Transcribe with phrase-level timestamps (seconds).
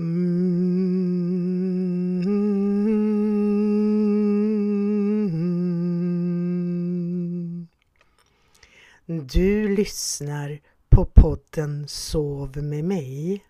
[0.00, 0.30] Mm.
[9.06, 13.44] Du lyssnar på podden Sov med mig.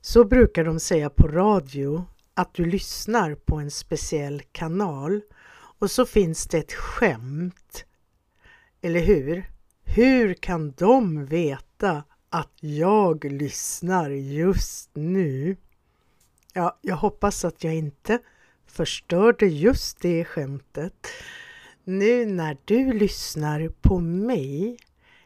[0.00, 5.20] Så brukar de säga på radio att du lyssnar på en speciell kanal
[5.78, 7.84] och så finns det ett skämt.
[8.80, 9.50] Eller hur?
[9.84, 12.04] Hur kan de veta
[12.34, 15.56] att jag lyssnar just nu?
[16.52, 18.18] Ja, jag hoppas att jag inte
[18.66, 21.06] förstörde just det skämtet.
[21.84, 24.78] Nu när du lyssnar på mig,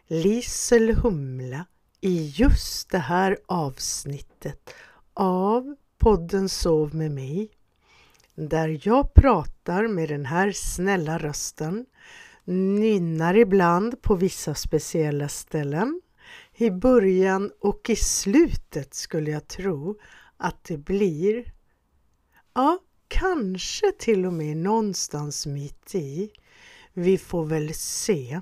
[0.06, 1.66] Lisel Humla,
[2.00, 4.75] i just det här avsnittet
[5.14, 7.50] av podden Sov med mig,
[8.34, 11.86] där jag pratar med den här snälla rösten,
[12.45, 16.00] nynnar ibland på vissa speciella ställen,
[16.61, 19.98] i början och i slutet skulle jag tro
[20.37, 21.53] att det blir,
[22.55, 22.79] ja,
[23.09, 26.31] kanske till och med någonstans mitt i.
[26.92, 28.41] Vi får väl se.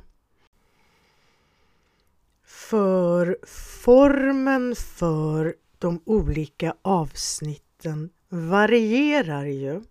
[2.45, 3.39] För
[3.83, 9.83] formen för de olika avsnitten varierar ju.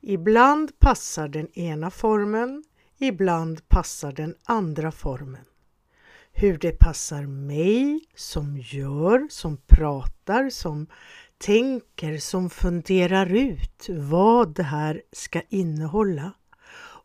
[0.00, 2.64] Ibland passar den ena formen,
[2.98, 5.49] ibland passar den andra formen.
[6.32, 10.86] Hur det passar mig som gör, som pratar, som
[11.38, 16.32] tänker, som funderar ut vad det här ska innehålla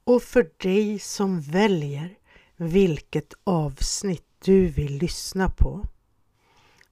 [0.04, 2.18] och för dig som väljer
[2.56, 5.86] vilket avsnitt du vill lyssna på.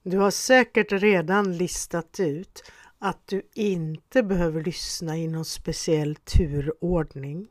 [0.02, 2.62] Du har säkert redan listat ut
[2.98, 7.48] att du inte behöver lyssna i någon speciell turordning.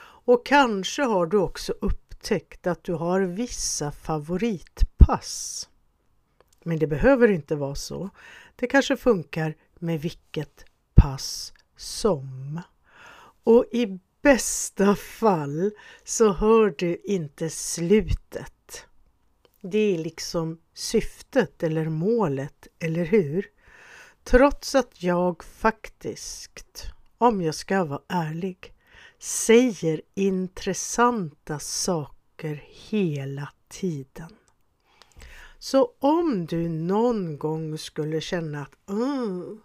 [0.00, 1.74] Och kanske har du också
[2.18, 5.68] upptäckt att du har vissa favoritpass.
[6.64, 8.10] Men det behöver inte vara så.
[8.56, 12.60] Det kanske funkar med vilket pass som.
[13.44, 15.70] Och i bästa fall
[16.04, 18.84] så hör du inte slutet.
[19.60, 23.46] Det är liksom syftet eller målet, eller hur?
[24.24, 26.84] Trots att jag faktiskt,
[27.18, 28.72] om jag ska vara ärlig,
[29.18, 32.17] säger intressanta saker
[32.90, 34.30] hela tiden.
[35.58, 39.60] Så om du någon gång skulle känna att mm,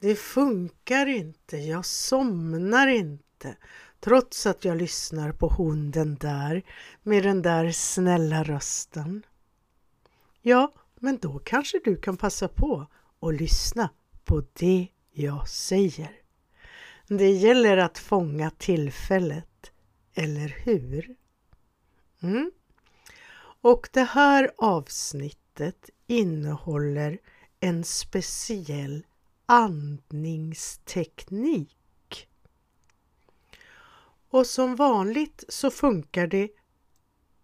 [0.00, 3.56] det funkar inte, jag somnar inte,
[4.00, 6.62] trots att jag lyssnar på hunden där
[7.02, 9.22] med den där snälla rösten.
[10.42, 12.86] Ja, men då kanske du kan passa på
[13.18, 13.90] och lyssna
[14.24, 16.10] på det jag säger.
[17.08, 19.72] Det gäller att fånga tillfället,
[20.14, 21.16] eller hur?
[22.22, 22.50] Mm.
[23.60, 27.18] Och det här avsnittet innehåller
[27.60, 29.06] en speciell
[29.46, 32.28] andningsteknik.
[34.28, 36.48] Och som vanligt så funkar det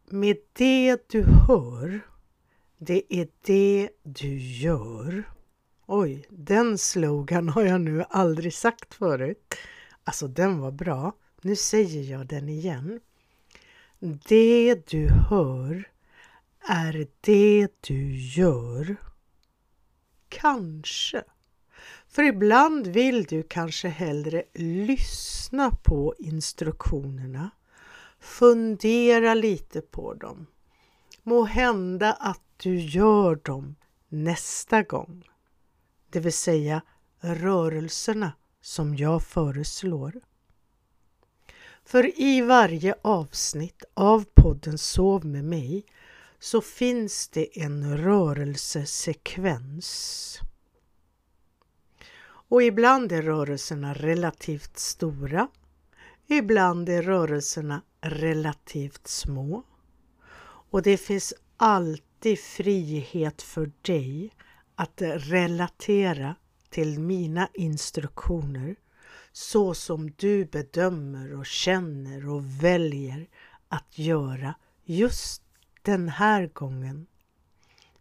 [0.06, 2.00] med det du hör.
[2.78, 5.24] Det är det du gör.
[5.86, 9.54] Oj, den slogan har jag nu aldrig sagt förut.
[10.04, 11.12] Alltså den var bra.
[11.42, 13.00] Nu säger jag den igen.
[14.04, 15.88] Det du hör
[16.68, 18.96] är det du gör.
[20.28, 21.24] Kanske.
[22.08, 27.50] För ibland vill du kanske hellre lyssna på instruktionerna,
[28.20, 30.46] fundera lite på dem.
[31.22, 33.76] Må hända att du gör dem
[34.08, 35.28] nästa gång.
[36.10, 36.82] Det vill säga
[37.20, 40.20] rörelserna som jag föreslår.
[41.84, 45.84] För i varje avsnitt av podden Sov med mig
[46.38, 50.38] så finns det en rörelsesekvens.
[52.24, 55.48] Och ibland är rörelserna relativt stora.
[56.26, 59.62] Ibland är rörelserna relativt små.
[60.70, 64.30] Och det finns alltid frihet för dig
[64.74, 66.34] att relatera
[66.70, 68.76] till mina instruktioner
[69.32, 73.28] så som du bedömer och känner och väljer
[73.68, 75.42] att göra just
[75.82, 77.06] den här gången.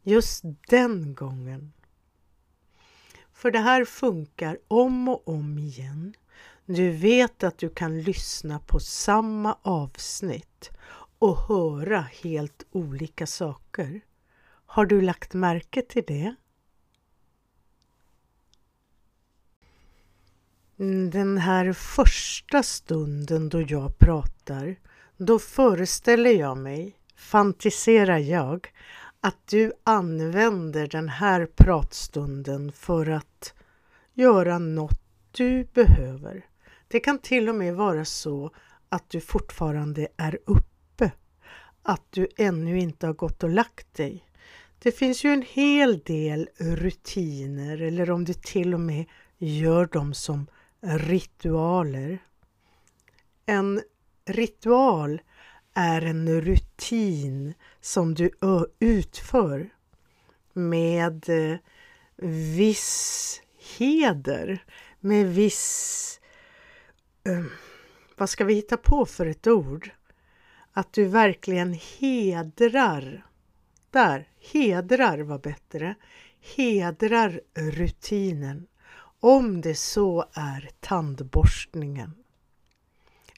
[0.03, 1.73] Just den gången.
[3.33, 6.13] För det här funkar om och om igen.
[6.65, 10.69] Du vet att du kan lyssna på samma avsnitt
[11.19, 14.01] och höra helt olika saker.
[14.65, 16.35] Har du lagt märke till det?
[20.81, 24.75] Mm, den här första stunden då jag pratar,
[25.17, 28.67] då föreställer jag mig, fantiserar jag,
[29.19, 33.53] att du använder den här pratstunden för att
[34.13, 35.01] göra något
[35.31, 36.45] du behöver.
[36.87, 38.51] Det kan till och med vara så
[38.89, 41.11] att du fortfarande är uppe,
[41.83, 44.25] att du ännu inte har gått och lagt dig.
[44.79, 49.05] Det finns ju en hel del rutiner eller om du till och med
[49.37, 50.47] gör dem som
[50.81, 52.19] ritualer.
[53.45, 53.81] En
[54.25, 55.21] ritual
[55.73, 58.31] är en rutin som du
[58.79, 59.69] utför
[60.53, 61.57] med eh,
[62.55, 63.41] viss
[63.77, 64.65] heder,
[64.99, 66.19] med viss...
[67.23, 67.45] Eh,
[68.17, 69.91] vad ska vi hitta på för ett ord?
[70.73, 73.25] Att du verkligen hedrar.
[73.89, 75.95] Där, hedrar var bättre.
[76.55, 78.67] Hedrar rutinen.
[79.23, 82.13] Om det så är tandborstningen.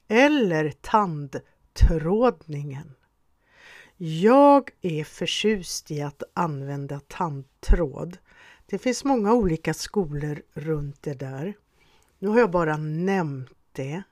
[0.08, 2.96] Eller tandtrådningen.
[3.98, 8.18] Jag är förtjust i att använda tandtråd.
[8.66, 11.54] Det finns många olika skolor runt det där.
[12.20, 14.04] Nu har jag bara nämnt det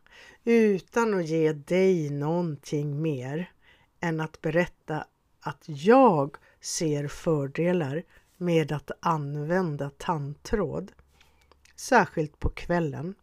[0.43, 3.51] utan att ge dig någonting mer
[3.99, 5.05] än att berätta
[5.39, 8.03] att jag ser fördelar
[8.37, 10.91] med att använda tandtråd,
[11.81, 13.15] särskilt på kvällen.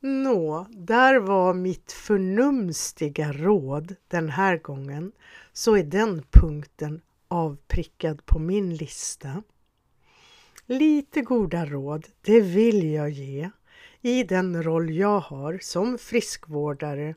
[0.00, 5.12] Nå, där var mitt förnumstiga råd den här gången,
[5.52, 9.42] så är den punkten avprickad på min lista.
[10.66, 13.50] Lite goda råd, det vill jag ge
[14.00, 17.14] i den roll jag har som friskvårdare,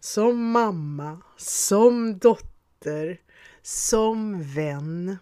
[0.00, 3.20] som mamma, som dotter,
[3.62, 5.18] som vän,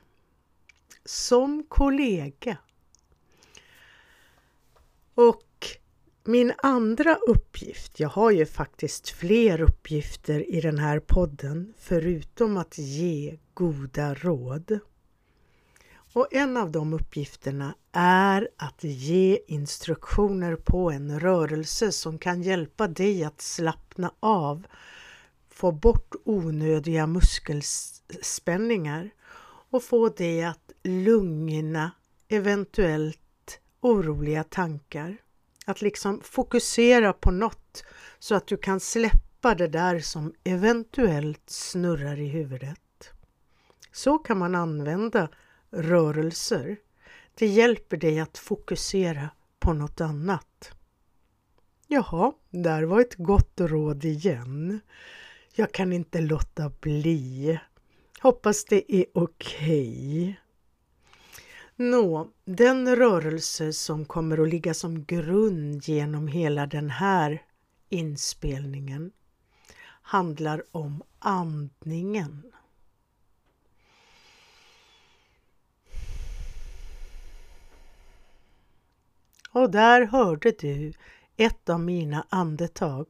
[1.05, 2.59] som kollega.
[5.19, 5.67] Och
[6.25, 12.79] min andra uppgift, jag har ju faktiskt fler uppgifter i den här podden förutom att
[12.79, 14.79] ge goda råd.
[16.15, 22.89] Och en av de uppgifterna är att ge instruktioner på en rörelse som kan hjälpa
[22.89, 24.67] dig att slappna av,
[25.51, 29.11] få bort onödiga muskelspänningar
[29.71, 31.91] och få dig att lugna
[32.29, 33.28] eventuellt
[33.81, 35.17] oroliga tankar.
[35.67, 37.85] Att liksom fokusera på något
[38.19, 43.11] så att du kan släppa det där som eventuellt snurrar i huvudet.
[43.93, 45.29] Så kan man använda
[45.71, 46.77] rörelser.
[47.35, 50.71] Det hjälper dig att fokusera på något annat.
[51.87, 54.81] Jaha, där var ett gott råd igen.
[55.55, 57.59] Jag kan inte låta bli.
[58.21, 60.23] Hoppas det är okej.
[60.23, 60.48] Okay.
[61.81, 67.43] Nå, den rörelse som kommer att ligga som grund genom hela den här
[67.89, 69.13] inspelningen
[70.03, 72.53] handlar om andningen.
[79.51, 80.93] Och där hörde du
[81.37, 83.07] ett av mina andetag.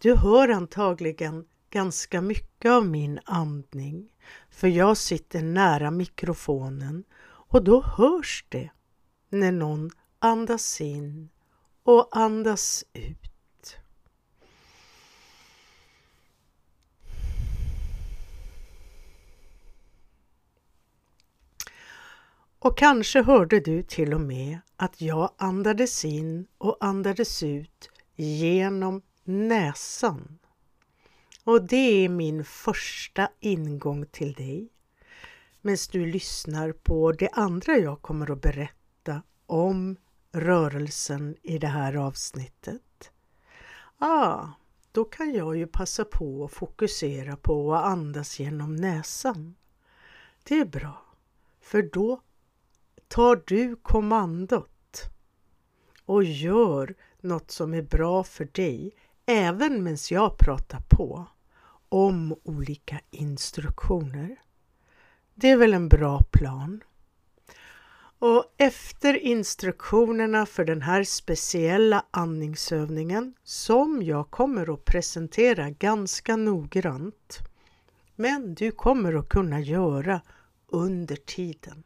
[0.00, 4.12] Du hör antagligen ganska mycket av min andning
[4.50, 7.04] för jag sitter nära mikrofonen
[7.50, 8.70] och då hörs det
[9.28, 11.28] när någon andas in
[11.82, 13.76] och andas ut.
[22.58, 29.02] Och kanske hörde du till och med att jag andades in och andades ut genom
[29.24, 30.38] näsan.
[31.44, 34.68] Och det är min första ingång till dig
[35.60, 39.96] medan du lyssnar på det andra jag kommer att berätta om
[40.32, 43.10] rörelsen i det här avsnittet.
[43.98, 44.48] Ah,
[44.92, 49.54] då kan jag ju passa på att fokusera på att andas genom näsan.
[50.42, 51.04] Det är bra,
[51.60, 52.20] för då
[53.08, 55.02] tar du kommandot
[56.04, 58.94] och gör något som är bra för dig
[59.26, 61.26] även medan jag pratar på
[61.88, 64.36] om olika instruktioner.
[65.40, 66.82] Det är väl en bra plan?
[68.18, 77.38] Och efter instruktionerna för den här speciella andningsövningen som jag kommer att presentera ganska noggrant
[78.16, 80.20] men du kommer att kunna göra
[80.66, 81.82] under tiden.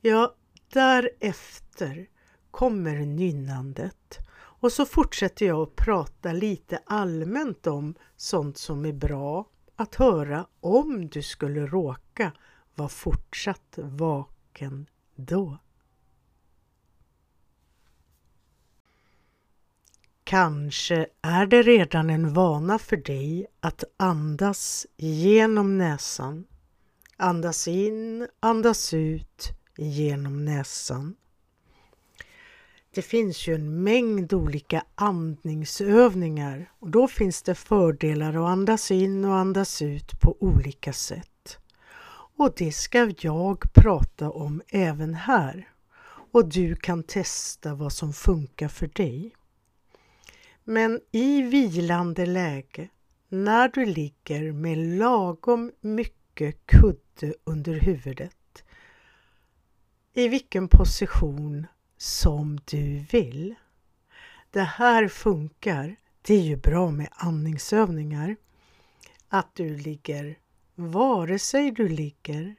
[0.00, 0.34] Ja,
[0.72, 2.06] därefter
[2.50, 9.46] kommer nynnandet och så fortsätter jag att prata lite allmänt om sånt som är bra
[9.76, 12.32] att höra om du skulle råka
[12.80, 15.58] var fortsatt vaken då.
[20.24, 26.44] Kanske är det redan en vana för dig att andas genom näsan,
[27.16, 31.16] Andas in, andas ut genom näsan.
[32.94, 39.24] Det finns ju en mängd olika andningsövningar och då finns det fördelar att andas in
[39.24, 41.59] och andas ut på olika sätt.
[42.40, 45.68] Och det ska jag prata om även här
[46.32, 49.34] och du kan testa vad som funkar för dig.
[50.64, 52.88] Men i vilande läge,
[53.28, 58.64] när du ligger med lagom mycket kudde under huvudet,
[60.14, 61.66] i vilken position
[61.96, 63.54] som du vill.
[64.50, 65.96] Det här funkar.
[66.22, 68.36] Det är ju bra med andningsövningar.
[69.28, 70.36] Att du ligger
[70.88, 72.54] vare sig du ligger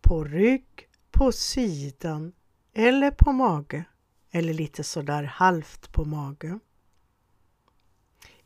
[0.00, 2.32] på rygg, på sidan
[2.74, 3.84] eller på mage
[4.30, 6.58] eller lite sådär halvt på mage.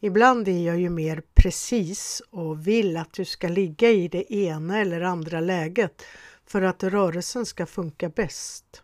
[0.01, 4.79] Ibland är jag ju mer precis och vill att du ska ligga i det ena
[4.79, 6.03] eller andra läget
[6.47, 8.83] för att rörelsen ska funka bäst.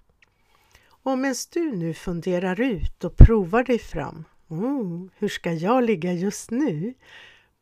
[0.88, 4.24] Och medan du nu funderar ut och provar dig fram.
[4.48, 6.94] Oh, hur ska jag ligga just nu?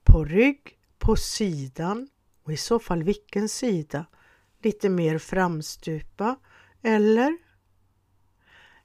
[0.05, 2.09] På rygg, på sidan
[2.45, 4.07] och i så fall vilken sida?
[4.63, 6.37] Lite mer framstupa
[6.83, 7.39] eller?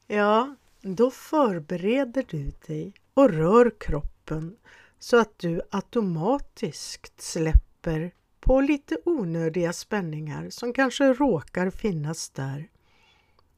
[0.07, 4.57] Ja, då förbereder du dig och rör kroppen
[4.99, 12.69] så att du automatiskt släpper på lite onödiga spänningar som kanske råkar finnas där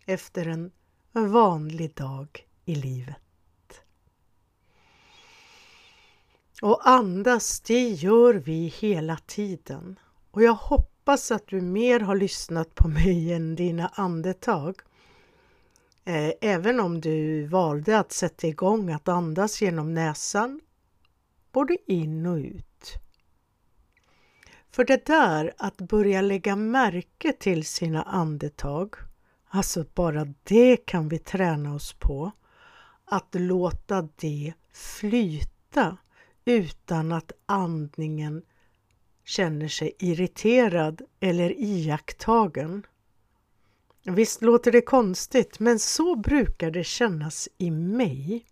[0.05, 0.71] efter en
[1.13, 3.30] vanlig dag i livet.
[6.61, 9.99] Och andas, det gör vi hela tiden.
[10.31, 14.75] Och jag hoppas att du mer har lyssnat på mig än dina andetag.
[16.05, 20.61] Eh, även om du valde att sätta igång att andas genom näsan,
[21.51, 22.93] både in och ut.
[24.71, 28.95] För det där att börja lägga märke till sina andetag,
[29.47, 32.31] alltså bara det kan vi träna oss på.
[33.05, 35.97] Att låta det flyta
[36.51, 38.41] utan att andningen
[39.25, 42.85] känner sig irriterad eller iakttagen.
[44.03, 48.45] Visst låter det konstigt, men så brukar det kännas i mig.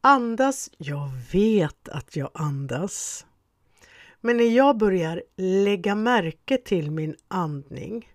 [0.00, 3.26] Andas, jag vet att jag andas.
[4.20, 8.08] Men när jag börjar lägga märke till min andning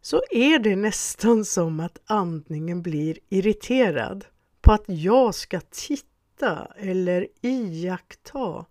[0.00, 4.24] så är det nästan som att andningen blir irriterad
[4.60, 6.09] på att jag ska titta
[6.76, 8.66] eller iaktta,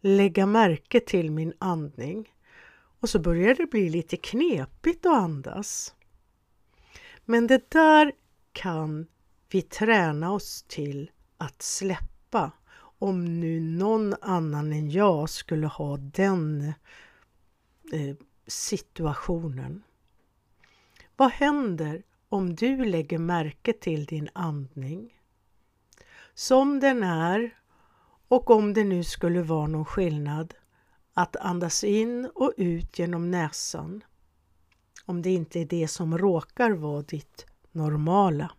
[0.00, 2.34] lägga märke till min andning.
[3.00, 5.94] Och så börjar det bli lite knepigt att andas.
[7.24, 8.12] Men det där
[8.52, 9.06] kan
[9.50, 12.52] vi träna oss till att släppa
[12.98, 16.72] om nu någon annan än jag skulle ha den
[17.92, 19.82] eh, situationen.
[21.16, 25.19] Vad händer om du lägger märke till din andning?
[26.40, 27.58] Som den är
[28.28, 30.54] och om det nu skulle vara någon skillnad
[31.14, 34.04] att andas in och ut genom näsan
[35.04, 38.52] om det inte är det som råkar vara ditt normala.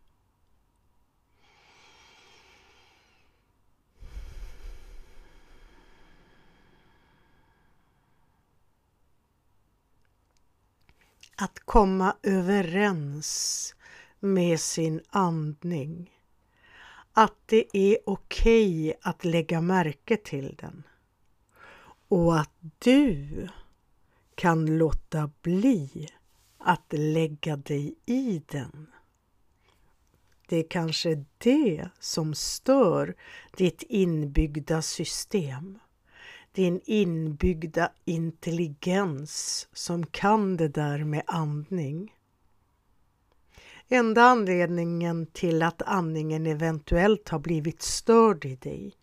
[11.37, 13.75] Att komma överens
[14.19, 16.20] med sin andning.
[17.13, 20.83] Att det är okej okay att lägga märke till den.
[22.07, 23.47] Och att du
[24.35, 26.07] kan låta bli
[26.57, 28.87] att lägga dig i den.
[30.47, 33.15] Det är kanske det som stör
[33.57, 35.79] ditt inbyggda system.
[36.51, 42.13] Din inbyggda intelligens som kan det där med andning.
[43.93, 48.93] Enda anledningen till att andningen eventuellt har blivit störd i dig?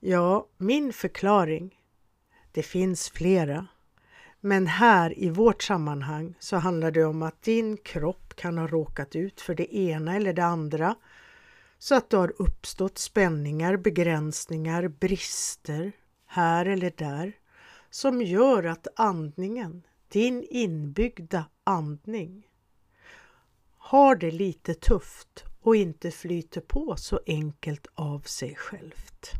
[0.00, 1.78] Ja, min förklaring,
[2.52, 3.66] det finns flera,
[4.40, 9.16] men här i vårt sammanhang så handlar det om att din kropp kan ha råkat
[9.16, 10.94] ut för det ena eller det andra.
[11.78, 15.92] Så att det har uppstått spänningar, begränsningar, brister
[16.26, 17.32] här eller där
[17.90, 22.46] som gör att andningen, din inbyggda andning,
[23.92, 29.32] har det lite tufft och inte flyter på så enkelt av sig självt.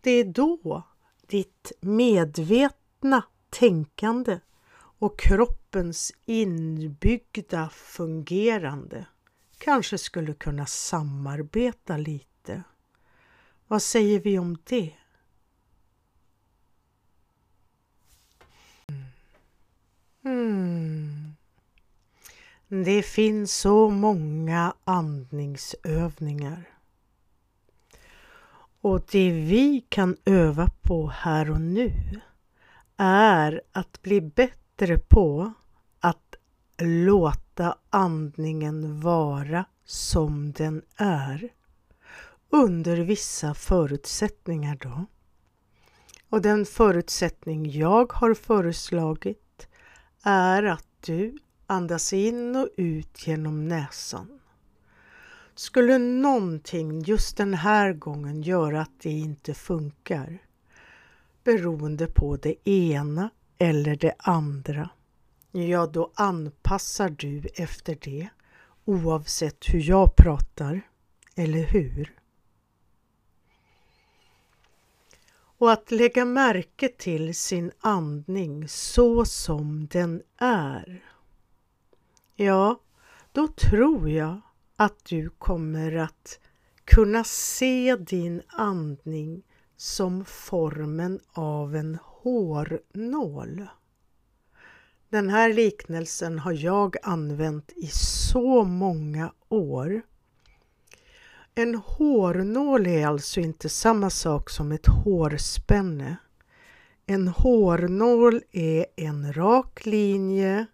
[0.00, 0.82] Det är då
[1.26, 4.40] ditt medvetna tänkande
[4.72, 9.06] och kroppens inbyggda fungerande
[9.58, 12.62] kanske skulle kunna samarbeta lite.
[13.66, 14.94] Vad säger vi om det?
[20.24, 20.79] Mm.
[22.72, 26.68] Det finns så många andningsövningar.
[28.80, 32.20] Och det vi kan öva på här och nu
[32.96, 35.52] är att bli bättre på
[36.00, 36.34] att
[36.78, 41.48] låta andningen vara som den är
[42.50, 45.06] under vissa förutsättningar då.
[46.28, 49.68] Och den förutsättning jag har föreslagit
[50.22, 51.38] är att du
[51.70, 54.40] andas in och ut genom näsan.
[55.54, 60.38] Skulle någonting just den här gången göra att det inte funkar
[61.44, 64.90] beroende på det ena eller det andra,
[65.52, 68.28] ja då anpassar du efter det
[68.84, 70.80] oavsett hur jag pratar,
[71.34, 72.14] eller hur?
[75.58, 81.04] Och att lägga märke till sin andning så som den är.
[82.42, 82.80] Ja,
[83.32, 84.40] då tror jag
[84.76, 86.38] att du kommer att
[86.84, 89.42] kunna se din andning
[89.76, 93.66] som formen av en hårnål.
[95.08, 97.86] Den här liknelsen har jag använt i
[98.32, 100.02] så många år.
[101.54, 106.16] En hårnål är alltså inte samma sak som ett hårspänne.
[107.06, 110.66] En hårnål är en rak linje,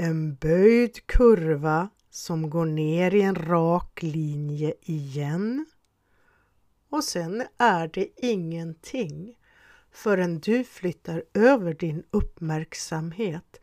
[0.00, 5.66] en böjd kurva som går ner i en rak linje igen.
[6.88, 9.38] Och sen är det ingenting
[9.90, 13.60] förrän du flyttar över din uppmärksamhet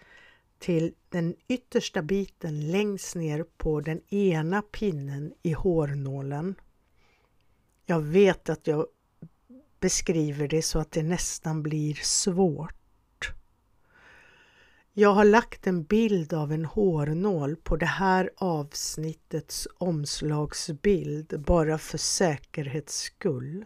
[0.59, 6.55] till den yttersta biten längst ner på den ena pinnen i hårnålen.
[7.85, 8.85] Jag vet att jag
[9.79, 12.73] beskriver det så att det nästan blir svårt.
[14.99, 21.97] Jag har lagt en bild av en hårnål på det här avsnittets omslagsbild bara för
[21.97, 23.65] säkerhets skull.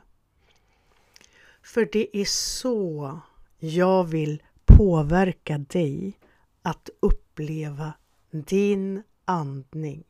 [1.62, 3.20] För det är så
[3.60, 6.20] jag vill påverka dig
[6.62, 7.94] att uppleva
[8.32, 10.04] din andning.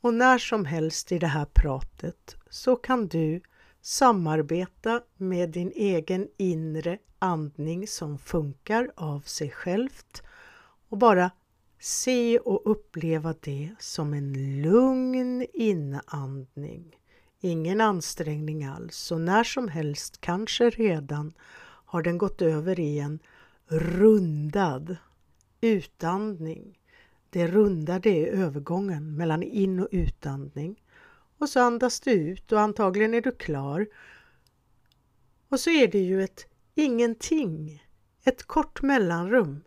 [0.00, 3.40] Och när som helst i det här pratet så kan du
[3.82, 10.22] samarbeta med din egen inre andning som funkar av sig självt
[10.88, 11.30] och bara
[11.78, 16.96] se och uppleva det som en lugn inandning.
[17.40, 21.32] Ingen ansträngning alls och när som helst, kanske redan,
[21.84, 23.18] har den gått över i en
[23.66, 24.96] rundad
[25.60, 26.78] utandning.
[27.30, 30.82] Det rundade är övergången mellan in och utandning.
[31.42, 33.86] Och så andas du ut och antagligen är du klar.
[35.48, 37.84] Och så är det ju ett ingenting,
[38.24, 39.64] ett kort mellanrum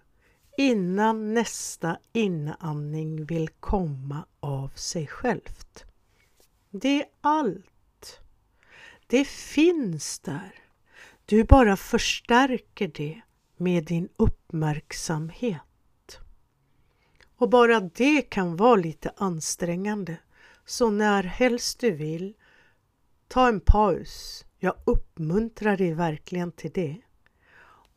[0.58, 5.84] innan nästa inandning vill komma av sig självt.
[6.70, 8.20] Det är allt.
[9.08, 10.56] Det finns där.
[11.26, 13.22] Du bara förstärker det
[13.58, 16.20] med din uppmärksamhet.
[17.38, 20.18] Och bara det kan vara lite ansträngande.
[20.66, 22.34] Så när helst du vill,
[23.28, 24.46] ta en paus.
[24.60, 27.02] Jag uppmuntrar dig verkligen till det.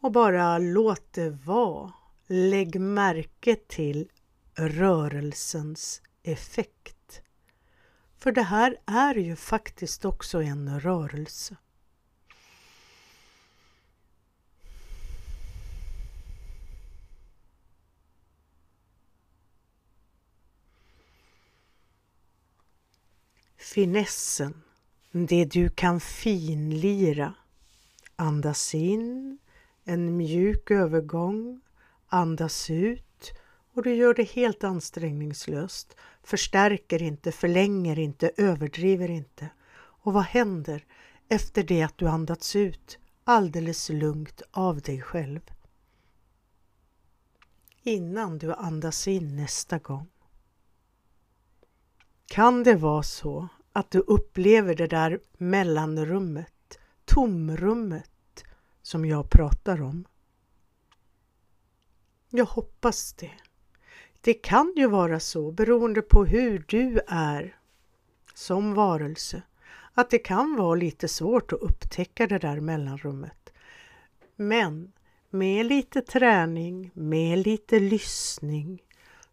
[0.01, 1.93] Och bara låt det vara.
[2.27, 4.11] Lägg märke till
[4.55, 7.23] rörelsens effekt.
[8.19, 11.57] För det här är ju faktiskt också en rörelse.
[23.59, 24.62] Finessen,
[25.12, 27.35] det du kan finlira.
[28.16, 29.38] Andas in,
[29.85, 31.61] en mjuk övergång,
[32.07, 33.33] andas ut
[33.73, 35.97] och du gör det helt ansträngningslöst.
[36.23, 39.49] Förstärker inte, förlänger inte, överdriver inte.
[39.77, 40.85] Och vad händer
[41.29, 45.40] efter det att du andats ut alldeles lugnt av dig själv?
[47.83, 50.07] Innan du andas in nästa gång.
[52.29, 58.45] Kan det vara så att du upplever det där mellanrummet, tomrummet
[58.83, 60.05] som jag pratar om?
[62.31, 63.31] Jag hoppas det.
[64.21, 67.59] Det kan ju vara så beroende på hur du är
[68.35, 69.43] som varelse
[69.95, 73.53] att det kan vara lite svårt att upptäcka det där mellanrummet.
[74.37, 74.93] Men
[75.31, 78.83] med lite träning, med lite lyssning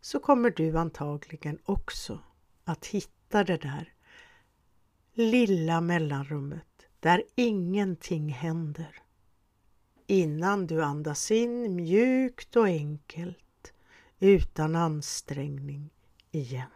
[0.01, 2.19] så kommer du antagligen också
[2.65, 3.93] att hitta det där
[5.13, 9.01] lilla mellanrummet där ingenting händer.
[10.07, 13.73] innan du andas in mjukt och enkelt
[14.19, 15.89] utan ansträngning
[16.31, 16.69] igen.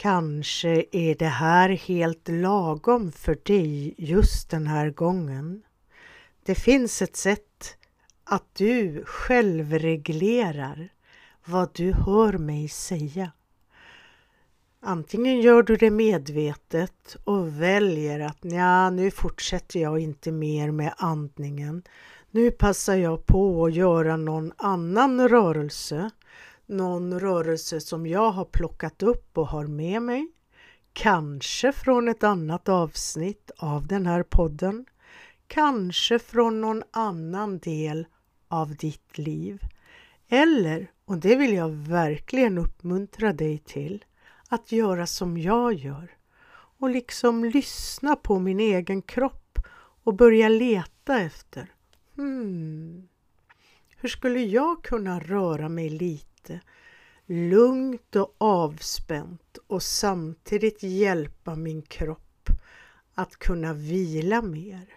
[0.00, 5.62] Kanske är det här helt lagom för dig just den här gången.
[6.44, 7.76] Det finns ett sätt
[8.24, 10.88] att du självreglerar
[11.44, 13.32] vad du hör mig säga.
[14.80, 20.94] Antingen gör du det medvetet och väljer att ja, nu fortsätter jag inte mer med
[20.96, 21.82] andningen.
[22.30, 26.10] Nu passar jag på att göra någon annan rörelse
[26.70, 30.28] någon rörelse som jag har plockat upp och har med mig.
[30.92, 34.86] Kanske från ett annat avsnitt av den här podden.
[35.46, 38.06] Kanske från någon annan del
[38.48, 39.60] av ditt liv.
[40.28, 44.04] Eller, och det vill jag verkligen uppmuntra dig till,
[44.48, 46.10] att göra som jag gör
[46.52, 49.58] och liksom lyssna på min egen kropp
[50.04, 51.72] och börja leta efter
[52.16, 53.08] hmm,
[54.00, 56.60] hur skulle jag kunna röra mig lite
[57.26, 62.50] lugnt och avspänt och samtidigt hjälpa min kropp
[63.14, 64.88] att kunna vila mer.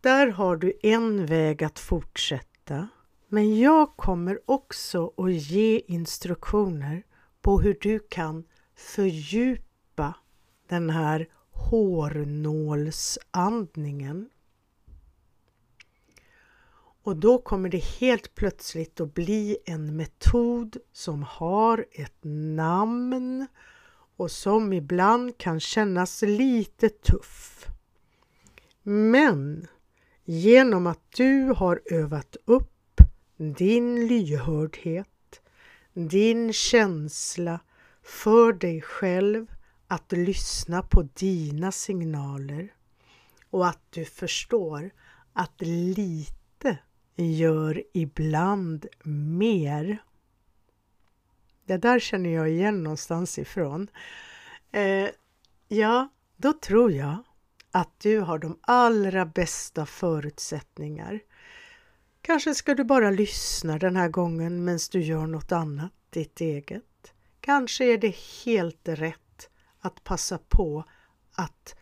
[0.00, 2.88] Där har du en väg att fortsätta
[3.28, 7.02] men jag kommer också att ge instruktioner
[7.40, 10.14] på hur du kan fördjupa
[10.68, 14.30] den här hårnålsandningen
[17.08, 22.18] och då kommer det helt plötsligt att bli en metod som har ett
[22.54, 23.46] namn
[24.16, 27.66] och som ibland kan kännas lite tuff.
[28.82, 29.66] Men
[30.24, 33.00] genom att du har övat upp
[33.36, 35.40] din lyhördhet,
[35.92, 37.60] din känsla
[38.02, 39.46] för dig själv
[39.86, 42.72] att lyssna på dina signaler
[43.50, 44.90] och att du förstår
[45.32, 46.37] att lite
[47.26, 49.98] gör ibland mer.
[51.64, 53.90] Det där känner jag igen någonstans ifrån.
[54.72, 55.08] Eh,
[55.68, 57.16] ja, då tror jag
[57.70, 61.20] att du har de allra bästa förutsättningar.
[62.22, 67.12] Kanske ska du bara lyssna den här gången medan du gör något annat, ditt eget.
[67.40, 69.50] Kanske är det helt rätt
[69.80, 70.84] att passa på
[71.32, 71.76] att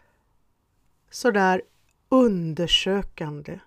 [1.11, 1.62] sådär
[2.09, 3.59] undersökande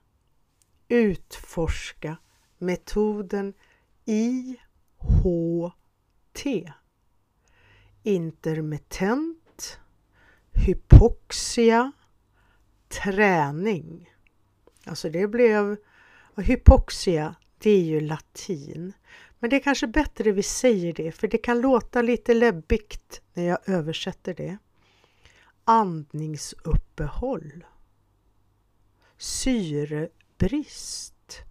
[0.89, 2.17] utforska
[2.57, 3.53] metoden
[4.05, 4.55] IHT.
[8.03, 9.79] Intermittent
[10.51, 11.91] hypoxia
[12.87, 14.09] träning.
[14.85, 15.77] Alltså det blev
[16.37, 18.93] hypoxia, det är ju latin.
[19.39, 23.43] Men det är kanske bättre vi säger det för det kan låta lite läbbigt när
[23.43, 24.57] jag översätter det.
[25.63, 27.65] Andningsuppehåll.
[29.17, 31.43] Syre brist.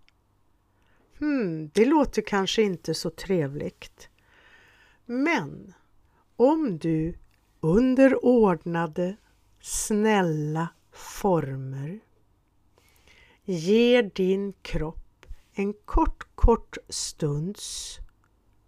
[1.18, 4.08] Hmm, det låter kanske inte så trevligt.
[5.06, 5.74] Men
[6.36, 7.14] om du
[7.60, 9.16] under ordnade,
[9.60, 12.00] snälla former
[13.44, 17.96] ger din kropp en kort, kort stunds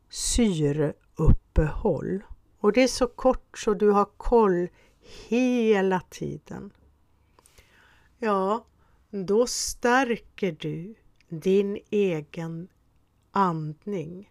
[0.09, 2.23] syreuppehåll
[2.59, 4.69] och det är så kort så du har koll
[5.29, 6.73] hela tiden.
[8.19, 8.65] Ja,
[9.11, 10.95] då stärker du
[11.29, 12.69] din egen
[13.31, 14.31] andning,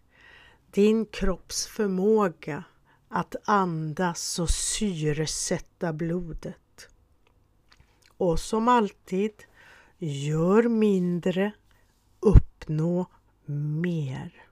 [0.72, 2.64] din kropps förmåga
[3.08, 6.90] att andas och syresätta blodet.
[8.18, 9.44] Och som alltid,
[9.98, 11.52] gör mindre,
[12.20, 13.06] uppnå
[13.82, 14.46] mer.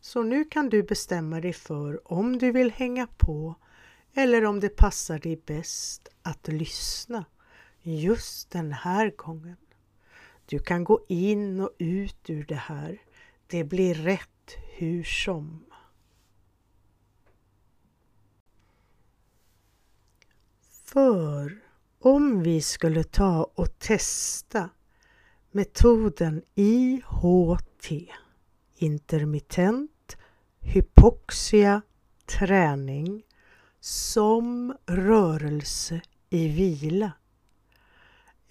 [0.00, 3.54] Så nu kan du bestämma dig för om du vill hänga på
[4.14, 7.24] eller om det passar dig bäst att lyssna
[7.82, 9.56] just den här gången.
[10.46, 13.02] Du kan gå in och ut ur det här.
[13.46, 15.64] Det blir rätt hur som.
[20.84, 21.60] För
[21.98, 24.70] om vi skulle ta och testa
[25.50, 27.90] metoden IHT,
[28.76, 30.16] intermittent
[30.60, 31.82] hypoxia
[32.26, 33.22] träning,
[33.80, 37.12] som rörelse i vila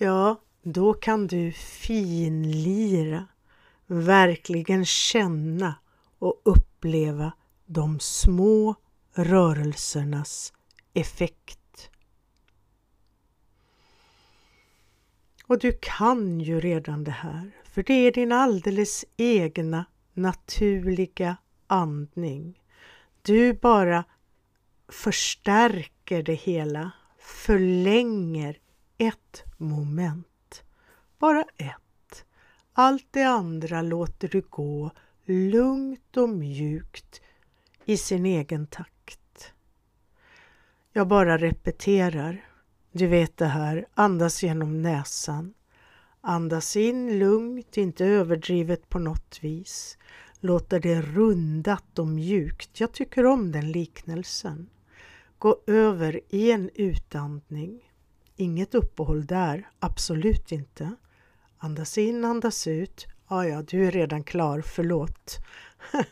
[0.01, 3.27] Ja, då kan du finlira,
[3.87, 5.75] verkligen känna
[6.19, 7.31] och uppleva
[7.65, 8.75] de små
[9.13, 10.53] rörelsernas
[10.93, 11.89] effekt.
[15.45, 22.61] Och du kan ju redan det här, För det är din alldeles egna naturliga andning.
[23.21, 24.03] Du bara
[24.87, 28.59] förstärker det hela, förlänger
[28.99, 30.63] ett moment.
[31.19, 32.25] Bara ett.
[32.73, 34.91] Allt det andra låter du gå
[35.25, 37.21] lugnt och mjukt
[37.85, 39.53] i sin egen takt.
[40.93, 42.45] Jag bara repeterar.
[42.91, 45.53] Du vet det här, andas genom näsan.
[46.21, 49.97] Andas in lugnt, inte överdrivet på något vis.
[50.39, 52.79] Låta det rundat och mjukt.
[52.79, 54.69] Jag tycker om den liknelsen.
[55.37, 57.88] Gå över i en utandning.
[58.41, 60.95] Inget uppehåll där, absolut inte.
[61.57, 63.07] Andas in, andas ut.
[63.27, 65.37] Ja, ja, du är redan klar, förlåt.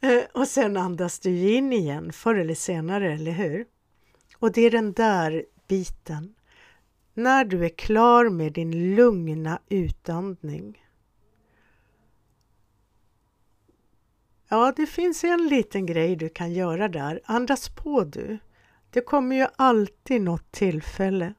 [0.00, 3.66] Eh, och sen andas du in igen, förr eller senare, eller hur?
[4.38, 6.34] Och det är den där biten.
[7.14, 10.84] När du är klar med din lugna utandning.
[14.48, 17.20] Ja, det finns en liten grej du kan göra där.
[17.24, 18.38] Andas på du.
[18.90, 21.34] Det kommer ju alltid något tillfälle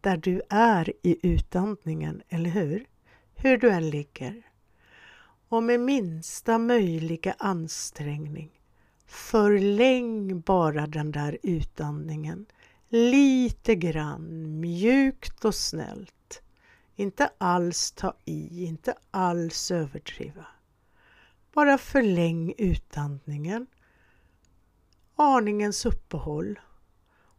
[0.00, 2.86] där du är i utandningen, eller hur?
[3.34, 4.42] Hur du än ligger.
[5.48, 8.60] Och med minsta möjliga ansträngning
[9.06, 12.46] förläng bara den där utandningen
[12.88, 16.42] lite grann mjukt och snällt.
[16.96, 20.46] Inte alls ta i, inte alls överdriva.
[21.52, 23.66] Bara förläng utandningen.
[25.16, 26.58] Aningens uppehåll.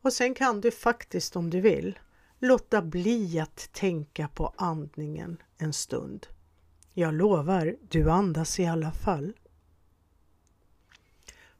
[0.01, 1.99] Och sen kan du faktiskt om du vill
[2.41, 6.27] låta bli att tänka på andningen en stund.
[6.93, 9.33] Jag lovar, du andas i alla fall.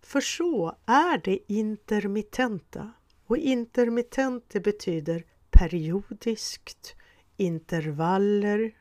[0.02, 2.91] För så är det intermittenta.
[3.26, 6.96] Och intermittent det betyder periodiskt,
[7.38, 8.78] intervaller,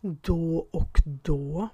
[0.00, 1.68] då och då.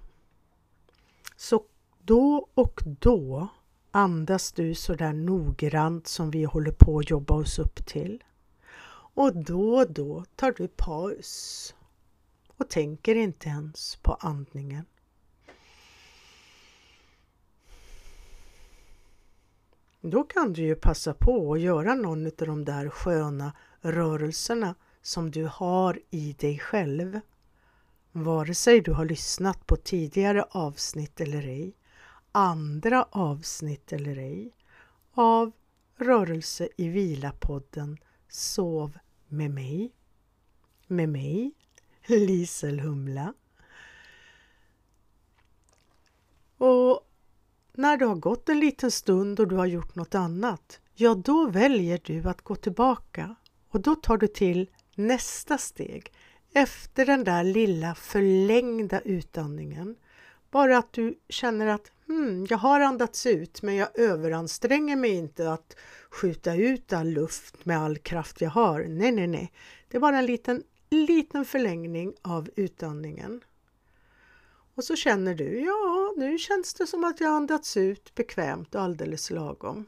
[1.36, 1.64] Så
[2.04, 3.48] då och då
[3.90, 8.22] andas du så där noggrant som vi håller på att jobba oss upp till.
[9.14, 11.74] Och då och då tar du paus
[12.56, 14.84] och tänker inte ens på andningen.
[20.00, 25.30] Då kan du ju passa på att göra någon av de där sköna rörelserna som
[25.30, 27.20] du har i dig själv.
[28.12, 31.76] Vare sig du har lyssnat på tidigare avsnitt eller ej,
[32.32, 34.52] andra avsnitt eller ej,
[35.14, 35.52] av
[35.96, 37.98] Rörelse i vila-podden
[38.30, 39.92] Sov med mig.
[40.86, 41.52] Med mig,
[42.06, 43.34] Lisel Humla.
[46.56, 47.10] Och
[47.72, 51.46] när det har gått en liten stund och du har gjort något annat, ja då
[51.46, 53.34] väljer du att gå tillbaka
[53.68, 56.12] och då tar du till nästa steg
[56.52, 59.96] efter den där lilla förlängda utandningen.
[60.50, 65.52] Bara att du känner att hmm, jag har andats ut men jag överanstränger mig inte
[65.52, 65.76] att
[66.10, 68.84] skjuta ut all luft med all kraft jag har.
[68.88, 69.52] Nej, nej, nej.
[69.88, 73.40] Det är bara en liten, liten förlängning av utandningen.
[74.74, 78.82] Och så känner du, ja, nu känns det som att jag andats ut bekvämt och
[78.82, 79.86] alldeles lagom.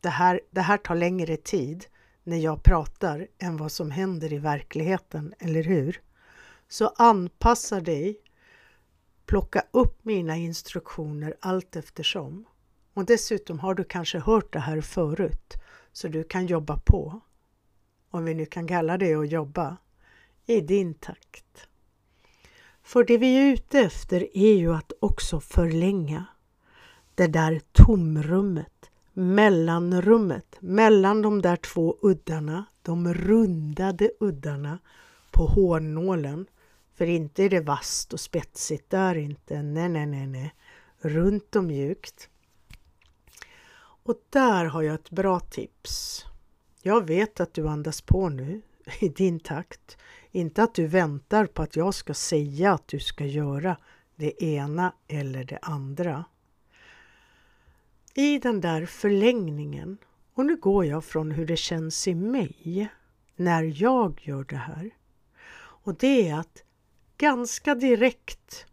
[0.00, 1.86] Det här, det här tar längre tid
[2.24, 6.00] när jag pratar än vad som händer i verkligheten, eller hur?
[6.68, 8.20] Så anpassa dig,
[9.30, 12.44] plocka upp mina instruktioner allt eftersom.
[12.94, 15.54] Och dessutom har du kanske hört det här förut,
[15.92, 17.20] så du kan jobba på,
[18.10, 19.76] om vi nu kan kalla det att jobba,
[20.46, 21.68] i din takt.
[22.82, 26.24] För det vi är ute efter är ju att också förlänga
[27.14, 34.78] det där tomrummet, mellanrummet, mellan de där två uddarna, de rundade uddarna
[35.30, 36.46] på hårnålen.
[37.00, 40.54] För inte är det vasst och spetsigt där inte, nej, nej, nej, nej.
[40.98, 42.28] Runt och mjukt.
[43.80, 46.24] Och där har jag ett bra tips.
[46.82, 48.62] Jag vet att du andas på nu
[49.00, 49.98] i din takt.
[50.30, 53.76] Inte att du väntar på att jag ska säga att du ska göra
[54.16, 56.24] det ena eller det andra.
[58.14, 59.98] I den där förlängningen,
[60.34, 62.88] och nu går jag från hur det känns i mig
[63.36, 64.90] när jag gör det här.
[65.58, 66.64] Och det är att
[67.20, 68.66] ganska direkt,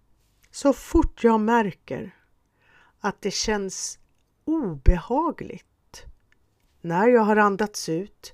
[0.51, 2.15] så fort jag märker
[2.99, 3.99] att det känns
[4.45, 6.05] obehagligt
[6.81, 8.33] när jag har andats ut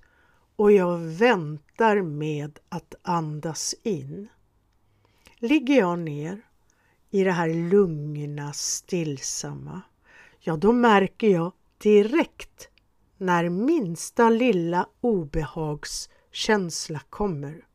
[0.56, 4.28] och jag väntar med att andas in.
[5.38, 6.42] Ligger jag ner
[7.10, 9.82] i det här lugna, stillsamma,
[10.40, 12.70] ja då märker jag direkt
[13.18, 17.66] när minsta lilla obehagskänsla kommer.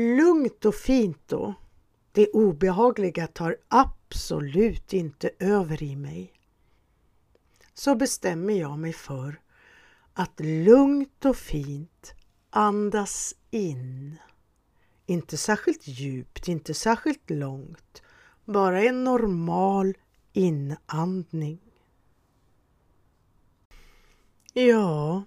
[0.00, 1.54] Lugnt och fint då.
[2.12, 6.32] Det obehagliga tar absolut inte över i mig.
[7.74, 9.40] Så bestämmer jag mig för
[10.12, 12.14] att lugnt och fint
[12.50, 14.18] andas in.
[15.06, 18.02] Inte särskilt djupt, inte särskilt långt.
[18.44, 19.94] Bara en normal
[20.32, 21.60] inandning.
[24.52, 25.24] Ja,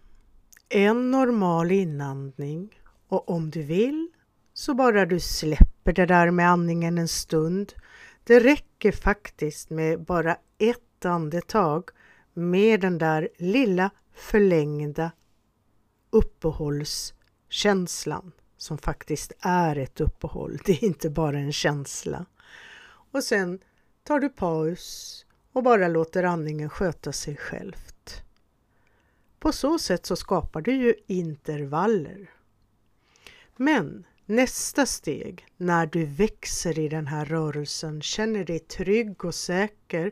[0.69, 4.11] en normal inandning och om du vill
[4.61, 7.73] så bara du släpper det där med andningen en stund.
[8.23, 11.89] Det räcker faktiskt med bara ett andetag
[12.33, 15.11] med den där lilla förlängda
[16.09, 20.59] uppehållskänslan som faktiskt är ett uppehåll.
[20.65, 22.25] Det är inte bara en känsla.
[23.11, 23.59] Och sen
[24.03, 28.23] tar du paus och bara låter andningen sköta sig självt.
[29.39, 32.29] På så sätt så skapar du ju intervaller.
[33.57, 40.11] Men nästa steg, när du växer i den här rörelsen, känner dig trygg och säker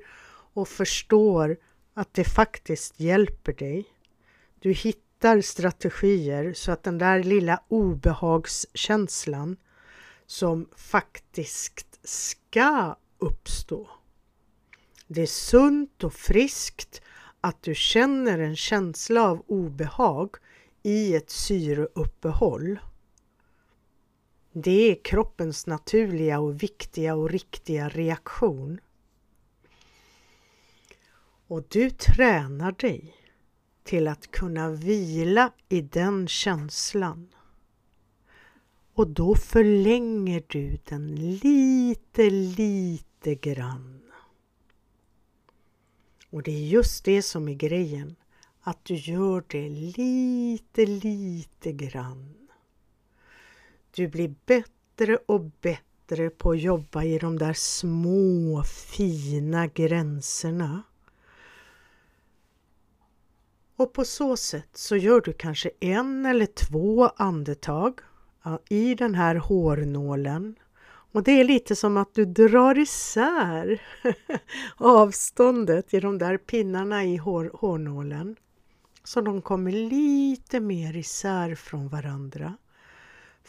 [0.54, 1.58] och förstår
[1.94, 3.86] att det faktiskt hjälper dig.
[4.60, 9.58] Du hittar strategier så att den där lilla obehagskänslan
[10.26, 13.90] som faktiskt ska uppstå.
[15.08, 17.02] Det är sunt och friskt
[17.42, 20.36] att du känner en känsla av obehag
[20.84, 22.80] i ett syreuppehåll.
[24.64, 28.80] Det är kroppens naturliga och viktiga och riktiga reaktion.
[31.48, 33.14] Och du tränar dig
[33.84, 37.28] till att kunna vila i den känslan.
[38.94, 44.02] Och då förlänger du den lite, lite grann.
[46.30, 48.16] Och det är just det som är grejen,
[48.62, 52.39] att du gör det lite, lite grann.
[53.96, 60.84] Du blir bättre och bättre på att jobba i de där små fina gränserna.
[63.76, 68.00] Och på så sätt så gör du kanske en eller två andetag
[68.70, 70.56] i den här hårnålen
[71.12, 73.82] och det är lite som att du drar isär
[74.78, 78.36] avståndet i de där pinnarna i hår, hårnålen.
[79.04, 82.58] Så de kommer lite mer isär från varandra.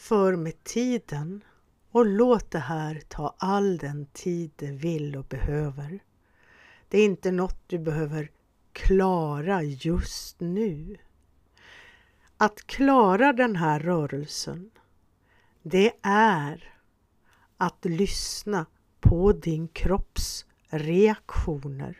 [0.01, 1.43] För med tiden,
[1.91, 5.99] och låt det här ta all den tid det vill och behöver.
[6.89, 8.31] Det är inte något du behöver
[8.73, 10.97] klara just nu.
[12.37, 14.71] Att klara den här rörelsen,
[15.61, 16.73] det är
[17.57, 18.65] att lyssna
[18.99, 21.97] på din kropps reaktioner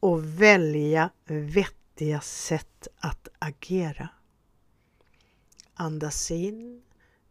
[0.00, 4.08] och välja vettiga sätt att agera.
[5.74, 6.82] Andas in,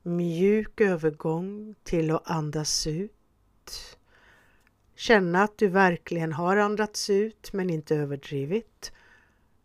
[0.03, 3.97] mjuk övergång till att andas ut.
[4.95, 8.91] Känna att du verkligen har andats ut men inte överdrivit.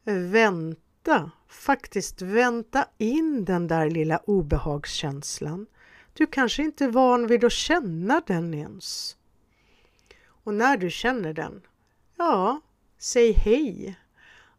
[0.04, 5.66] Vänta, faktiskt vänta in den där lilla obehagskänslan
[6.16, 9.16] du kanske inte är van vid att känna den ens.
[10.26, 11.62] Och när du känner den,
[12.16, 12.60] ja,
[12.98, 13.98] säg hej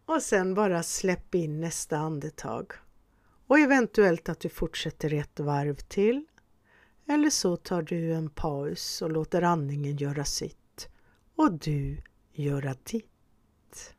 [0.05, 2.73] och sen bara släpp in nästa andetag.
[3.47, 6.25] Och eventuellt att du fortsätter ett varv till.
[7.07, 10.89] Eller så tar du en paus och låter andningen göra sitt
[11.35, 12.01] och du
[12.33, 13.93] göra ditt.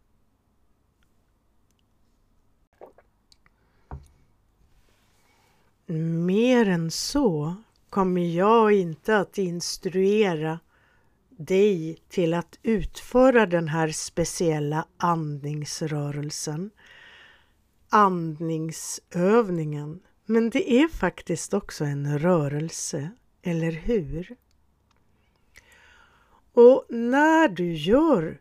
[6.27, 7.57] Mer än så
[7.91, 10.61] kommer jag inte att instruera
[11.31, 16.71] dig till att utföra den här speciella andningsrörelsen,
[17.88, 20.01] andningsövningen.
[20.24, 23.11] Men det är faktiskt också en rörelse,
[23.42, 24.37] eller hur?
[26.53, 28.40] Och när du gör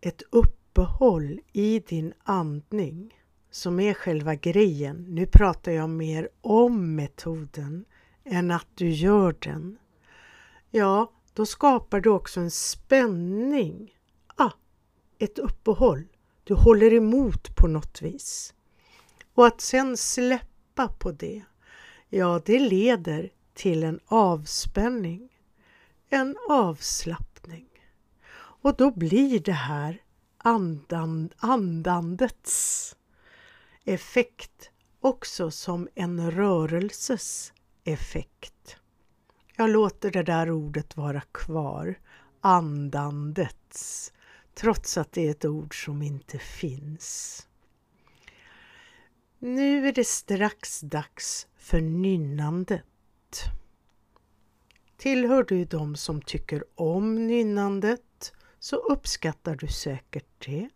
[0.00, 3.14] ett uppehåll i din andning
[3.50, 5.04] som är själva grejen.
[5.08, 7.84] Nu pratar jag mer om metoden
[8.24, 9.78] än att du gör den.
[10.70, 13.94] Ja, då skapar du också en spänning.
[14.36, 14.52] Ah,
[15.18, 16.04] ett uppehåll.
[16.44, 18.54] Du håller emot på något vis.
[19.38, 21.42] Och att sen släppa på det,
[22.08, 25.28] ja, det leder till en avspänning,
[26.08, 27.68] en avslappning.
[28.36, 30.02] Och då blir det här
[30.38, 32.96] andan, andandets
[33.84, 34.70] effekt
[35.00, 37.52] också som en rörelses
[37.84, 38.76] effekt.
[39.56, 41.98] Jag låter det där ordet vara kvar,
[42.40, 44.12] andandets,
[44.54, 47.47] trots att det är ett ord som inte finns.
[49.40, 52.84] Nu är det strax dags för nynnandet.
[54.96, 60.68] Tillhör du de som tycker om nynnandet så uppskattar du säkert det.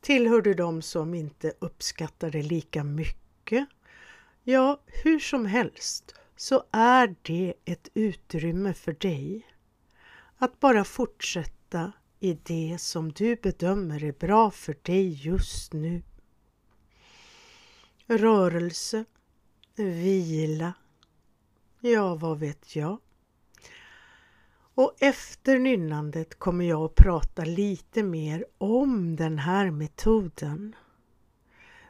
[0.00, 3.68] Tillhör du de som inte uppskattar det lika mycket?
[4.42, 9.46] Ja, hur som helst så är det ett utrymme för dig
[10.36, 16.02] att bara fortsätta i det som du bedömer är bra för dig just nu.
[18.10, 19.04] Rörelse,
[19.76, 20.74] vila,
[21.80, 22.98] ja vad vet jag.
[24.74, 30.76] Och efter nynnandet kommer jag att prata lite mer om den här metoden.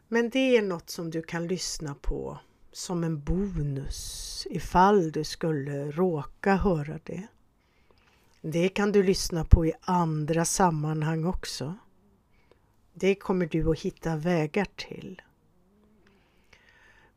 [0.09, 2.39] Men det är något som du kan lyssna på
[2.73, 7.27] som en bonus ifall du skulle råka höra det.
[8.41, 11.75] Det kan du lyssna på i andra sammanhang också.
[12.95, 15.23] Det kommer du att hitta vägar till.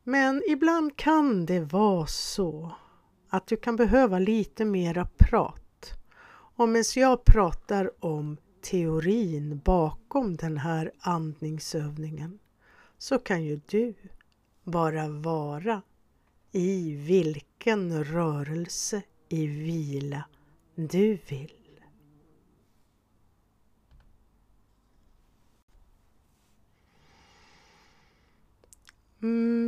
[0.04, 2.72] Men ibland kan det vara så
[3.28, 5.92] att du kan behöva lite mera prat.
[6.56, 12.38] Och medan jag pratar om teorin bakom den här andningsövningen
[12.98, 13.94] så kan ju du
[14.64, 15.82] bara vara
[16.52, 20.24] i vilken rörelse i vila
[20.74, 21.61] du vill.
[29.22, 29.62] Mm-hmm.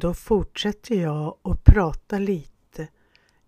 [0.00, 2.88] Då fortsätter jag att prata lite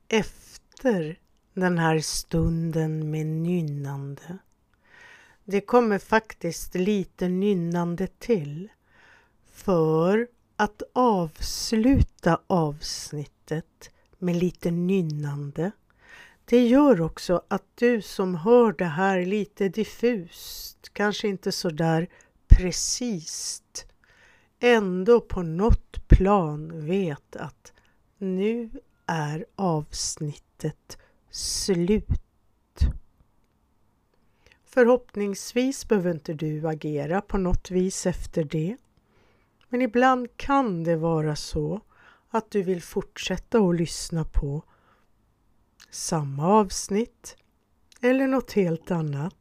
[0.08, 1.18] efter
[1.54, 4.38] den här stunden med nynnande.
[5.44, 8.68] Det kommer faktiskt lite nynnande till
[9.52, 15.70] för att avsluta avsnittet med lite nynnande.
[16.44, 22.08] Det gör också att du som hör det här lite diffust, kanske inte så där
[22.48, 23.62] precis
[24.62, 27.72] ändå på något plan vet att
[28.18, 28.70] nu
[29.06, 30.98] är avsnittet
[31.30, 32.08] slut.
[34.64, 38.76] Förhoppningsvis behöver inte du agera på något vis efter det.
[39.68, 41.80] Men ibland kan det vara så
[42.30, 44.62] att du vill fortsätta att lyssna på
[45.90, 47.36] samma avsnitt
[48.00, 49.34] eller något helt annat.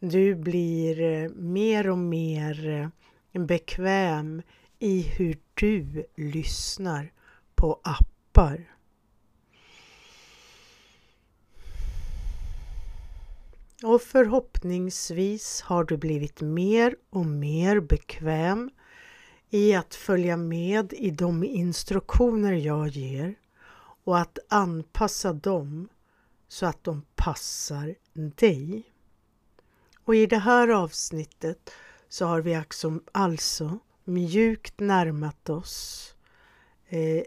[0.00, 2.88] Du blir eh, mer och mer eh,
[3.32, 4.42] bekväm
[4.78, 7.12] i hur du lyssnar
[7.54, 8.76] på appar.
[13.82, 18.70] Och förhoppningsvis har du blivit mer och mer bekväm
[19.50, 23.34] i att följa med i de instruktioner jag ger
[24.04, 25.88] och att anpassa dem
[26.48, 28.82] så att de passar dig.
[30.04, 31.70] Och i det här avsnittet
[32.12, 36.14] så har vi alltså, alltså mjukt närmat oss
[36.88, 37.22] eh,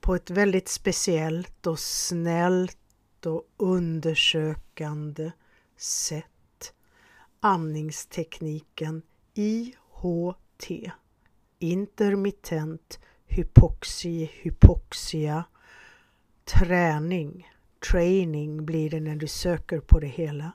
[0.00, 5.32] på ett väldigt speciellt och snällt och undersökande
[5.76, 6.72] sätt
[7.40, 9.02] andningstekniken
[9.34, 10.70] IHT,
[11.58, 15.44] intermittent hypoxi, hypoxia,
[16.44, 17.50] träning,
[17.90, 20.52] training blir det när du söker på det hela.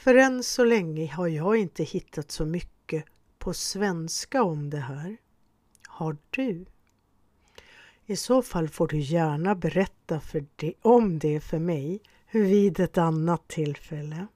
[0.00, 3.04] För än så länge har jag inte hittat så mycket
[3.38, 5.16] på svenska om det här.
[5.86, 6.64] Har du?
[8.06, 12.98] I så fall får du gärna berätta för det, om det för mig vid ett
[12.98, 14.26] annat tillfälle.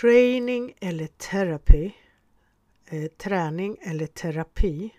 [0.00, 1.94] Training eller terapi,
[2.86, 4.94] eh, träning eller terapi.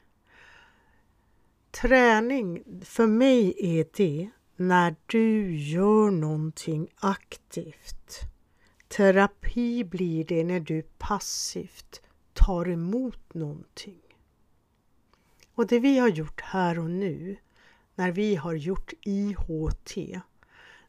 [1.72, 8.33] Träning för mig är det när du gör någonting aktivt.
[8.96, 12.02] Terapi blir det när du passivt
[12.34, 14.02] tar emot någonting.
[15.54, 17.38] Och det vi har gjort här och nu,
[17.96, 19.94] när vi har gjort IHT,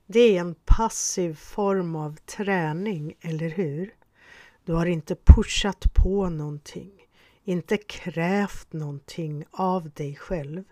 [0.06, 3.94] det är en passiv form av träning, eller hur?
[4.64, 6.92] Du har inte pushat på någonting,
[7.44, 10.64] inte krävt någonting av dig själv,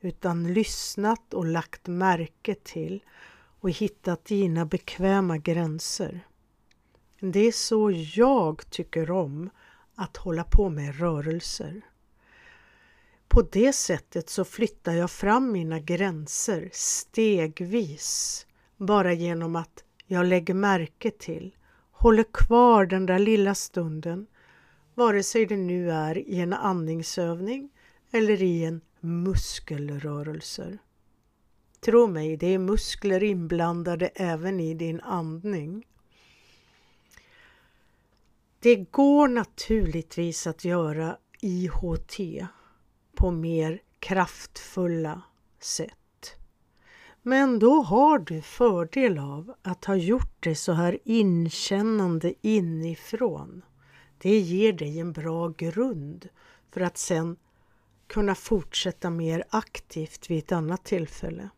[0.00, 3.04] utan lyssnat och lagt märke till
[3.60, 6.26] och hittat dina bekväma gränser.
[7.20, 9.50] Det är så jag tycker om
[9.94, 11.82] att hålla på med rörelser.
[13.28, 18.46] På det sättet så flyttar jag fram mina gränser stegvis
[18.76, 21.54] bara genom att jag lägger märke till,
[21.90, 24.26] håller kvar den där lilla stunden,
[24.94, 27.70] vare sig det nu är i en andningsövning
[28.10, 30.78] eller i en muskelrörelse.
[31.80, 35.86] Tro mig, det är muskler inblandade även i din andning.
[38.64, 42.16] Det går naturligtvis att göra IHT
[43.14, 45.22] på mer kraftfulla
[45.60, 46.36] sätt.
[47.22, 53.62] Men då har du fördel av att ha gjort det så här inkännande inifrån.
[54.18, 56.28] Det ger dig en bra grund
[56.70, 57.36] för att sen
[58.06, 61.48] kunna fortsätta mer aktivt vid ett annat tillfälle.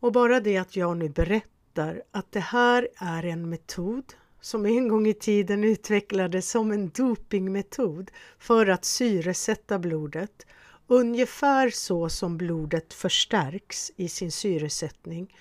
[0.00, 4.88] Och bara det att jag nu berättar att det här är en metod som en
[4.88, 10.46] gång i tiden utvecklades som en dopingmetod för att syresätta blodet,
[10.86, 15.34] ungefär så som blodet förstärks i sin syresättning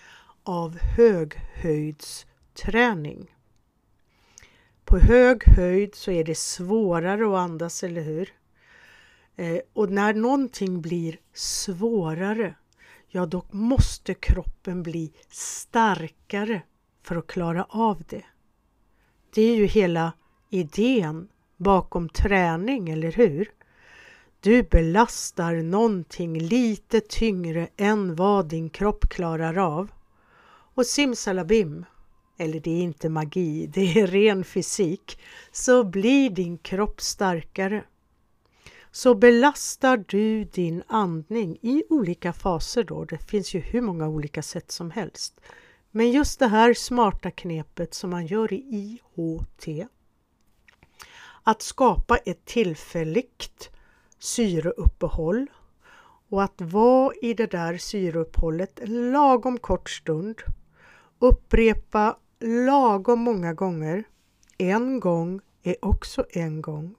[0.44, 3.36] av höghöjdsträning.
[4.86, 8.34] På hög höjd så är det svårare att andas, eller hur?
[9.36, 12.56] Eh, och när någonting blir svårare,
[13.08, 16.62] ja då måste kroppen bli starkare
[17.04, 18.24] för att klara av det.
[19.34, 20.14] Det är ju hela
[20.50, 21.28] idén
[21.58, 23.52] bakom träning, eller hur?
[24.40, 29.92] Du belastar någonting lite tyngre än vad din kropp klarar av.
[30.74, 31.86] Och simsalabim,
[32.38, 35.20] eller det är inte magi, det är ren fysik,
[35.52, 37.84] så blir din kropp starkare.
[38.92, 44.42] Så belastar du din andning i olika faser då, det finns ju hur många olika
[44.42, 45.42] sätt som helst.
[45.92, 49.88] Men just det här smarta knepet som man gör i IHT,
[51.44, 53.70] att skapa ett tillfälligt
[54.20, 55.48] syreuppehåll
[56.30, 60.42] och att vara i det där syreuppehållet en lagom kort stund,
[61.20, 64.04] upprepa lagom många gånger.
[64.58, 66.96] En gång är också en gång.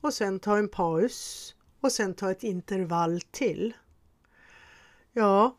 [0.00, 3.72] Och sen ta en paus och sen ta ett intervall till.
[5.12, 5.56] Ja,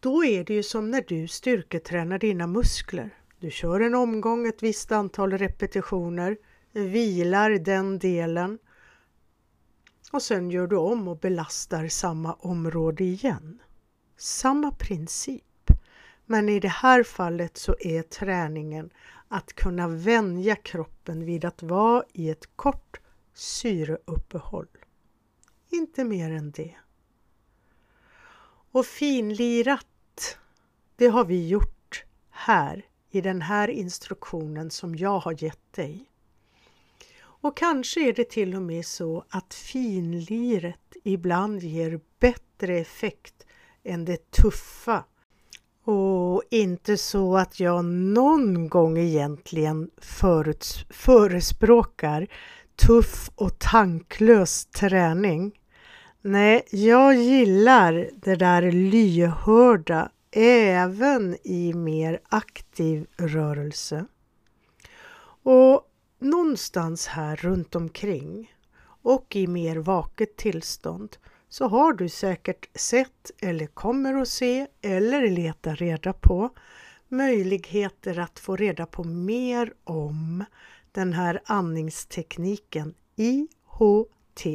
[0.00, 3.10] då är det ju som när du styrketränar dina muskler.
[3.38, 6.36] Du kör en omgång, ett visst antal repetitioner,
[6.72, 8.58] vilar den delen
[10.12, 13.62] och sen gör du om och belastar samma område igen.
[14.16, 15.70] Samma princip.
[16.26, 18.90] Men i det här fallet så är träningen
[19.28, 23.00] att kunna vänja kroppen vid att vara i ett kort
[23.34, 24.68] syreuppehåll.
[25.70, 26.74] Inte mer än det.
[28.72, 29.86] Och finlirat
[31.00, 36.04] det har vi gjort här i den här instruktionen som jag har gett dig.
[37.22, 43.46] Och kanske är det till och med så att finliret ibland ger bättre effekt
[43.84, 45.04] än det tuffa.
[45.84, 52.26] Och inte så att jag någon gång egentligen föruts, förespråkar
[52.76, 55.60] tuff och tanklös träning.
[56.22, 64.06] Nej, jag gillar det där lyhörda även i mer aktiv rörelse.
[65.42, 68.54] Och någonstans här runt omkring
[69.02, 71.16] och i mer vaket tillstånd
[71.48, 76.50] så har du säkert sett eller kommer att se eller leta reda på
[77.08, 80.44] möjligheter att få reda på mer om
[80.92, 84.46] den här andningstekniken IHT,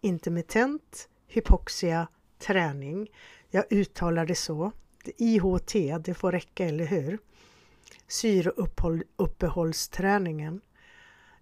[0.00, 2.08] intermittent hypoxia
[2.38, 3.10] träning.
[3.50, 4.72] Jag uttalar det så.
[5.16, 5.72] IHT,
[6.04, 7.18] det får räcka, eller hur?
[8.08, 10.60] Syreuppehållsträningen.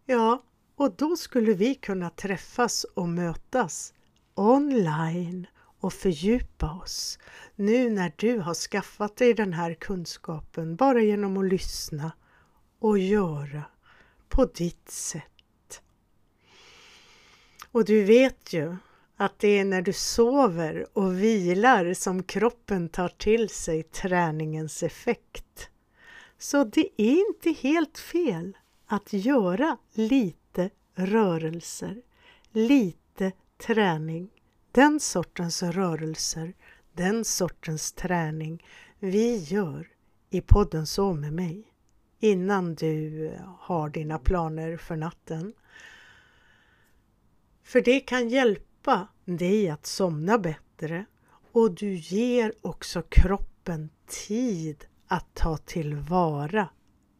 [0.06, 0.42] Ja,
[0.76, 3.94] och då skulle vi kunna träffas och mötas
[4.34, 5.46] online
[5.80, 7.18] och fördjupa oss
[7.54, 12.12] nu när du har skaffat dig den här kunskapen bara genom att lyssna
[12.78, 13.62] och göra
[14.28, 15.82] på ditt sätt.
[17.72, 18.76] Och du vet ju
[19.20, 25.70] att det är när du sover och vilar som kroppen tar till sig träningens effekt.
[26.38, 28.56] Så det är inte helt fel
[28.86, 32.02] att göra lite rörelser,
[32.52, 33.32] lite
[33.66, 34.30] träning.
[34.72, 36.54] Den sortens rörelser,
[36.92, 38.64] den sortens träning
[38.98, 39.88] vi gör
[40.30, 41.72] i podden Så med mig
[42.20, 45.52] innan du eh, har dina planer för natten.
[47.62, 48.69] För det kan hjälpa
[49.24, 51.05] dig att somna bättre
[51.53, 56.68] och du ger också kroppen tid att ta tillvara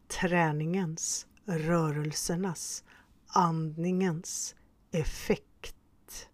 [0.07, 2.83] träningens, rörelsernas,
[3.27, 4.55] andningens
[4.91, 6.29] effekt.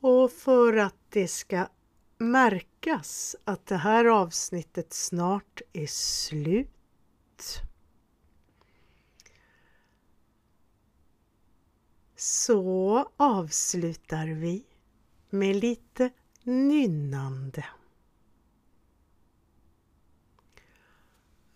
[0.00, 1.66] Och för att det ska
[2.18, 6.68] märkas att det här avsnittet snart är slut
[12.20, 14.64] så avslutar vi
[15.30, 16.10] med lite
[16.44, 17.64] nynnande.